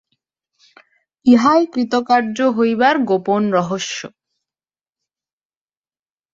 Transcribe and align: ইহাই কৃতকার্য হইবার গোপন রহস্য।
ইহাই 1.25 1.61
কৃতকার্য 1.73 2.37
হইবার 2.57 2.95
গোপন 3.03 3.41
রহস্য। 3.51 3.99